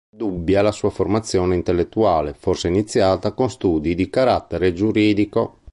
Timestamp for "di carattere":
3.93-4.73